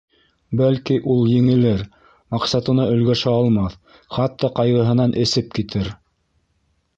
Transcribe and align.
Бәлки, 0.59 0.95
ул 1.15 1.19
еңелер, 1.31 1.83
маҡсатына 2.35 2.87
өлгәшә 2.95 3.35
алмаҫ, 3.43 3.77
хатта 4.17 4.51
ҡайғыһынан 4.61 5.15
эсеп 5.27 5.53
китер. 5.61 5.93